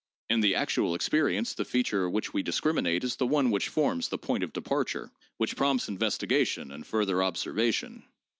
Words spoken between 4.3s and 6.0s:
of departure, which prompts